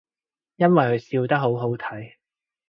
[0.55, 2.13] 因為佢笑得好好睇